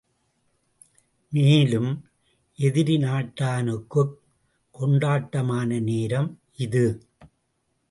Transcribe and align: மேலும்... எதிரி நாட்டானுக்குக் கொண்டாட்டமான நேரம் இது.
மேலும்... 1.31 1.91
எதிரி 2.59 2.95
நாட்டானுக்குக் 2.97 4.15
கொண்டாட்டமான 4.75 5.79
நேரம் 5.81 6.29
இது. 6.57 6.85